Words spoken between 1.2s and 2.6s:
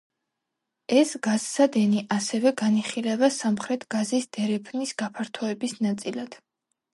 გაზსადენი ასევე